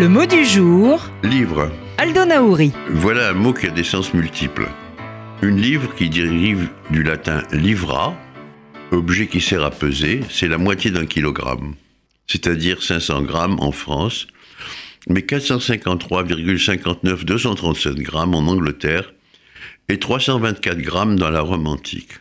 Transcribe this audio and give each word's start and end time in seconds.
Le 0.00 0.08
mot 0.08 0.24
du 0.24 0.46
jour, 0.46 1.10
Livre. 1.22 1.70
Aldo 1.98 2.24
Naouri. 2.24 2.72
Voilà 2.88 3.28
un 3.28 3.34
mot 3.34 3.52
qui 3.52 3.66
a 3.66 3.70
des 3.70 3.84
sens 3.84 4.14
multiples. 4.14 4.66
Une 5.42 5.60
livre 5.60 5.94
qui 5.94 6.08
dérive 6.08 6.70
du 6.88 7.02
latin 7.02 7.42
livra, 7.52 8.16
objet 8.92 9.26
qui 9.26 9.42
sert 9.42 9.62
à 9.62 9.70
peser, 9.70 10.22
c'est 10.30 10.48
la 10.48 10.56
moitié 10.56 10.90
d'un 10.90 11.04
kilogramme, 11.04 11.74
c'est-à-dire 12.26 12.82
500 12.82 13.24
grammes 13.24 13.60
en 13.60 13.72
France, 13.72 14.26
mais 15.06 15.20
453,59 15.20 17.24
237 17.24 17.96
grammes 17.96 18.34
en 18.34 18.48
Angleterre 18.48 19.12
et 19.90 19.98
324 19.98 20.78
grammes 20.78 21.18
dans 21.18 21.28
la 21.28 21.42
Rome 21.42 21.66
antique. 21.66 22.12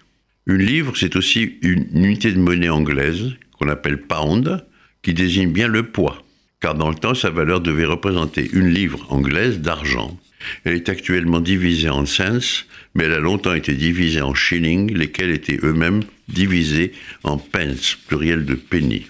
Une 0.47 0.63
livre, 0.63 0.97
c'est 0.97 1.15
aussi 1.15 1.57
une 1.61 1.87
unité 1.93 2.33
de 2.33 2.39
monnaie 2.39 2.67
anglaise 2.67 3.35
qu'on 3.57 3.69
appelle 3.69 4.01
pound, 4.01 4.65
qui 5.01 5.13
désigne 5.13 5.53
bien 5.53 5.69
le 5.69 5.83
poids, 5.83 6.25
car 6.59 6.75
dans 6.75 6.89
le 6.89 6.95
temps, 6.95 7.15
sa 7.15 7.29
valeur 7.29 7.61
devait 7.61 7.85
représenter 7.85 8.49
une 8.53 8.69
livre 8.69 9.05
anglaise 9.09 9.59
d'argent. 9.59 10.17
Elle 10.63 10.75
est 10.75 10.89
actuellement 10.89 11.39
divisée 11.39 11.89
en 11.89 12.05
cents, 12.05 12.65
mais 12.95 13.05
elle 13.05 13.13
a 13.13 13.19
longtemps 13.19 13.53
été 13.53 13.73
divisée 13.73 14.21
en 14.21 14.33
shillings, 14.33 14.93
lesquels 14.93 15.31
étaient 15.31 15.59
eux-mêmes 15.63 16.03
divisés 16.27 16.93
en 17.23 17.37
pence, 17.37 17.97
pluriel 18.07 18.45
de 18.45 18.55
penny. 18.55 19.07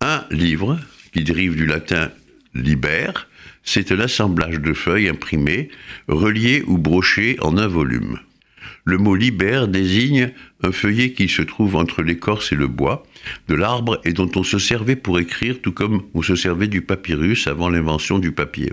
Un 0.00 0.24
livre, 0.30 0.78
qui 1.12 1.24
dérive 1.24 1.56
du 1.56 1.66
latin 1.66 2.10
liber, 2.54 3.10
c'est 3.64 3.92
un 3.92 4.00
assemblage 4.00 4.60
de 4.60 4.72
feuilles 4.72 5.08
imprimées, 5.08 5.68
reliées 6.06 6.62
ou 6.66 6.78
brochées 6.78 7.36
en 7.40 7.58
un 7.58 7.66
volume. 7.66 8.18
Le 8.84 8.98
mot 8.98 9.14
liber 9.14 9.66
désigne 9.68 10.32
un 10.62 10.72
feuillet 10.72 11.12
qui 11.12 11.28
se 11.28 11.42
trouve 11.42 11.76
entre 11.76 12.02
l'écorce 12.02 12.52
et 12.52 12.56
le 12.56 12.68
bois 12.68 13.04
de 13.48 13.54
l'arbre 13.54 14.00
et 14.04 14.12
dont 14.12 14.30
on 14.36 14.42
se 14.42 14.58
servait 14.58 14.96
pour 14.96 15.18
écrire 15.18 15.60
tout 15.60 15.72
comme 15.72 16.02
on 16.14 16.22
se 16.22 16.36
servait 16.36 16.68
du 16.68 16.82
papyrus 16.82 17.46
avant 17.46 17.68
l'invention 17.68 18.18
du 18.18 18.32
papier. 18.32 18.72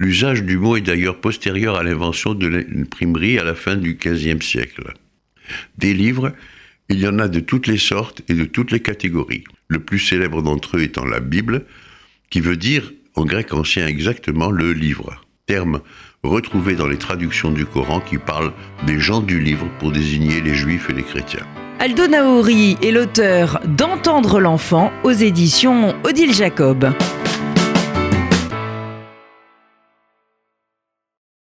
L'usage 0.00 0.42
du 0.42 0.56
mot 0.58 0.76
est 0.76 0.80
d'ailleurs 0.80 1.20
postérieur 1.20 1.76
à 1.76 1.84
l'invention 1.84 2.34
de 2.34 2.46
l'imprimerie 2.46 3.38
à 3.38 3.44
la 3.44 3.54
fin 3.54 3.76
du 3.76 3.94
XVe 3.94 4.42
siècle. 4.42 4.92
Des 5.78 5.94
livres, 5.94 6.32
il 6.88 6.98
y 6.98 7.06
en 7.06 7.18
a 7.18 7.28
de 7.28 7.40
toutes 7.40 7.66
les 7.66 7.78
sortes 7.78 8.22
et 8.28 8.34
de 8.34 8.44
toutes 8.44 8.72
les 8.72 8.80
catégories. 8.80 9.44
Le 9.68 9.78
plus 9.78 9.98
célèbre 9.98 10.42
d'entre 10.42 10.76
eux 10.76 10.82
étant 10.82 11.04
la 11.04 11.20
Bible, 11.20 11.64
qui 12.30 12.40
veut 12.40 12.56
dire 12.56 12.92
en 13.14 13.24
grec 13.24 13.54
ancien 13.54 13.86
exactement 13.86 14.50
le 14.50 14.72
livre, 14.72 15.23
terme 15.46 15.80
retrouvé 16.22 16.74
dans 16.74 16.86
les 16.86 16.96
traductions 16.96 17.50
du 17.50 17.66
Coran 17.66 18.00
qui 18.00 18.16
parlent 18.16 18.52
des 18.86 18.98
gens 18.98 19.20
du 19.20 19.40
livre 19.40 19.66
pour 19.78 19.92
désigner 19.92 20.40
les 20.40 20.54
juifs 20.54 20.88
et 20.88 20.94
les 20.94 21.02
chrétiens. 21.02 21.46
Aldo 21.80 22.06
Naouri 22.06 22.78
est 22.82 22.92
l'auteur 22.92 23.60
d'Entendre 23.66 24.40
l'enfant 24.40 24.90
aux 25.02 25.10
éditions 25.10 25.94
Odile 26.04 26.32
Jacob. 26.32 26.94